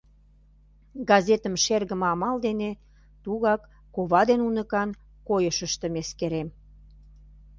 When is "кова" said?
3.95-4.21